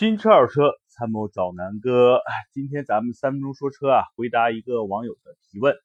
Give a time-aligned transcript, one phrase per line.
[0.00, 2.22] 新车二手车参谋找南哥，
[2.54, 5.76] 今天咱们三分钟说车啊，回答一个网友的提问。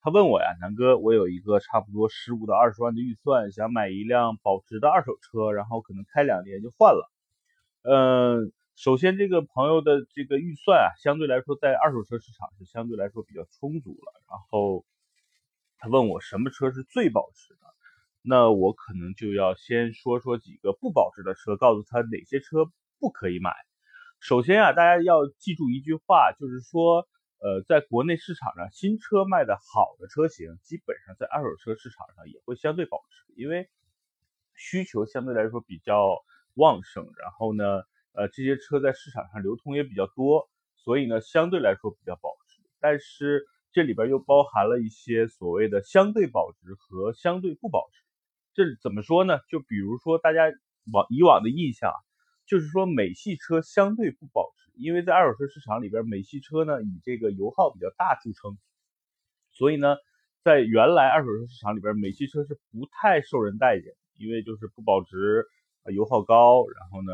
[0.00, 7.10] 他问我呀，南哥，我有一个差不多十五到二十万的预算，想买一辆保值的二手车，然后可能开两年就换了。
[7.82, 14.22] 嗯，首先这个朋友的这个预算啊，相对来说在二手车市场是相对来说比较充足了。
[14.30, 14.84] 然后
[15.78, 17.66] 他问我什么车是最保值的，
[18.22, 22.70] 那我可能就要先说说几个不保值的车，告诉他哪些车。
[23.00, 23.52] 不可以买。
[24.20, 27.06] 首先啊，大家要记住一句话，就是说，
[27.38, 33.70] 呃，在国内市场上，新车卖的好的车型，基本上在二手车市场上也会相对保值，因为
[34.56, 36.16] 需求相对来说比较
[36.54, 37.04] 旺盛。
[37.04, 42.60] 然后呢，呃，这些车在市场上流通也比较多，所以呢，相对来说比较保值。
[42.80, 48.02] 但是这里边又包含了一些所谓的相对保值和相对不保值。
[48.54, 49.38] 这怎么说呢？
[49.48, 50.42] 就比如说大家
[50.92, 51.92] 往以往的印象。
[52.48, 58.56] 就是说，美系车相对不保值，因为在二手车市场里边，美系车呢以这个油耗比较大著称，
[59.52, 59.96] 所以呢，
[60.42, 65.44] 在原来二手车市场里边，美系车是不太受人待见，因为就是不保值，
[65.92, 67.12] 油耗高，然后呢，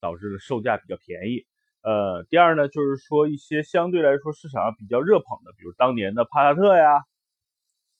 [0.00, 1.44] 导致了售价比较便宜。
[1.82, 7.00] 呃，第二呢，就是说一些相对来说市场上比较热捧的，比如当年的帕萨特呀、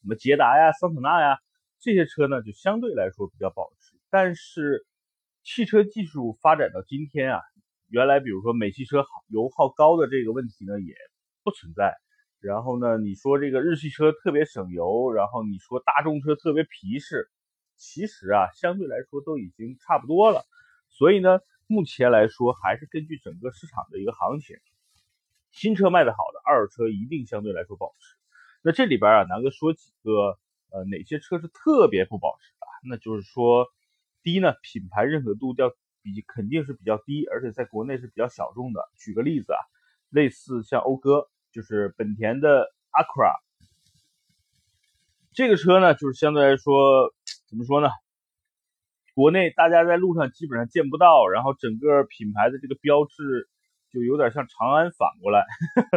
[0.01, 1.39] 什么捷达呀、桑塔纳呀
[1.81, 4.87] 这些车呢，就相对来说比较保值，但是。
[5.49, 7.41] 汽车技术发展到今天啊，
[7.89, 10.95] 原来比如说美系车油耗高的这个问题呢也
[11.43, 11.97] 不存在。
[12.39, 17.31] 然后呢，你说这个日系车特别省油，然后你说大众车特别皮实，
[17.77, 20.45] 其实啊相对来说都已经差不多了。
[20.91, 24.55] 所以呢，目前来说还是根据整个市场的一个行情，
[25.51, 28.07] 新车卖的好的，二手车一定相对来说保值。
[28.61, 30.37] 那这里边啊，南哥说几个
[30.69, 33.67] 呃哪些车是特别不保值的，那就是说。
[34.29, 35.71] 第一呢，品牌认可度要
[36.03, 38.83] 比肯定是比较低，而且在国内是比较小众的。
[38.99, 39.61] 举个例子啊，
[40.11, 43.33] 类似像讴歌，就是本田的 Acura，
[45.33, 47.11] 这个车呢，就是相对来说
[47.49, 47.89] 怎么说呢？
[49.15, 53.49] 国内大家在路上基本上见不到，然后整个品牌的这个标志
[53.91, 55.47] 就有点像长安反过来，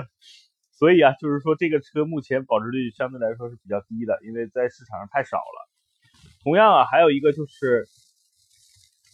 [0.71, 5.69] 所以啊，就是说这个车目前保值率相对来说是比较低的，因为在市场上太少了。
[6.45, 7.89] 同样啊，还有一个就是。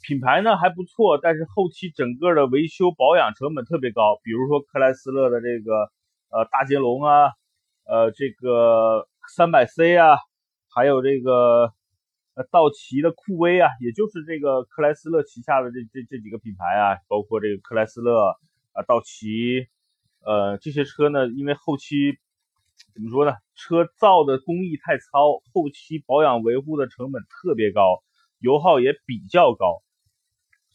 [0.07, 4.17] 品牌呢还不错，但是后期整个的维修保养成本特别高。
[4.23, 5.91] 比如说克莱斯勒的这个
[6.29, 7.33] 呃大捷龙啊，
[7.83, 10.15] 呃这个三百 C 啊，
[10.73, 11.73] 还有这个
[12.35, 18.17] 呃道奇的酷威啊，也就是这个克莱斯勒旗下的这这这几个品牌啊，包括这个克莱斯勒
[18.71, 19.67] 啊、道奇，
[20.23, 22.17] 呃这些车呢，因为后期
[22.93, 28.01] 怎么说呢，车造的工艺太糙，后期保养维护的成本特别高，
[28.39, 29.83] 油耗也比较高。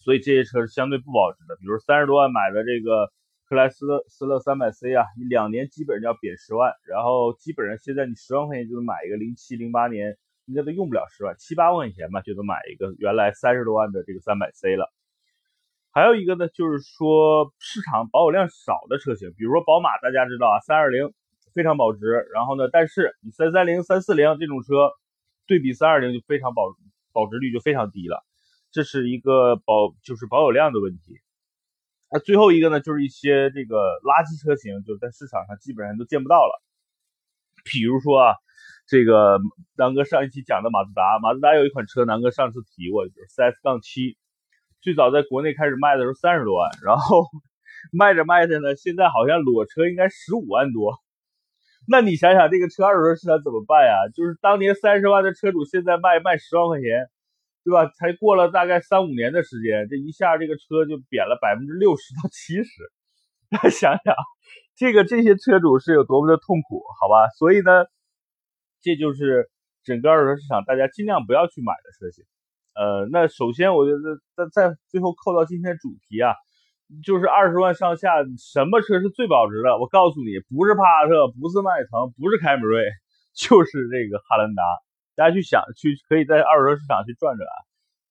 [0.03, 3.07] 所以这些车是相对不保值的，比如三十多万买的这个
[3.49, 14.91] 克莱斯勒斯勒三百 C 啊，你两年基本上要贬十万，然后基本上现在你十万块钱就能买一个零七零八年，应该都用不了十万，七八万块钱吧就能买一个原来三十多万的这个三百 C 了。
[15.93, 21.13] 还有一个呢，就是说市场保有量少的车型，比如说宝马，大家知道啊，三二零
[21.55, 24.91] 非常保值，然后呢，但是你三三零、三四零这种车
[25.47, 26.75] 对比三二零就非常保
[27.13, 28.25] 保值率就非常低了。
[28.72, 31.21] 这是一个保就是保有量的问题，
[32.10, 36.62] 那最后一个呢，就是一些这个垃圾车型，就在市场上基本上都见不到了。
[37.65, 38.34] 比如说啊，
[38.87, 39.38] 这个
[39.77, 44.16] 南哥上一期讲的马自达，马自达有一款车，南哥上次提过，就是 CS 杠七，
[44.81, 47.28] 最早在国内开始卖的时候三十多万，然后
[47.93, 50.97] 卖着卖着呢，现在好像裸车应该十五万多。
[51.87, 54.09] 那你想想这个车二手车市场怎么办呀？
[54.15, 57.10] 就是当年三十万的车主，现在卖卖十万块钱。
[57.65, 57.87] 对吧？
[57.99, 62.71] 才过了大概三五年的时间，这一下这个车就贬了百分之六十到七十。
[63.51, 64.15] 大家想想，
[64.75, 67.28] 这个这些车主是有多么的痛苦，好吧？
[67.39, 67.84] 所以呢，
[68.81, 69.51] 这就是
[69.84, 72.25] 整个二手车市场大家尽量不要去买的车型。
[72.75, 76.34] 呃，那首先我觉得在在最后扣到今天主题啊，
[77.04, 79.78] 就是二十万上下什么车是最保值的？
[79.78, 82.84] 我告诉你，不是帕萨特，不是迈腾，不是凯美瑞，
[83.36, 84.63] 就是这个汉兰达。
[85.14, 87.56] 大家去想去，可以在二手车市场去转转啊。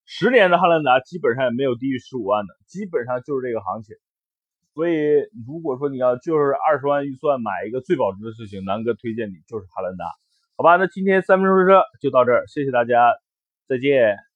[0.04, 3.96] 十年的汉兰达基本上也没有低于十五万的，基本上就是这个行情。
[4.74, 4.94] 所以
[5.46, 10.06] 如果说你要就是二十万预算买一个最保值的事情，南哥推荐你就是汉兰达，
[10.56, 10.76] 好吧？
[10.76, 13.14] 那今天三分钟说车就到这儿，谢谢大家，
[13.68, 14.31] 再见。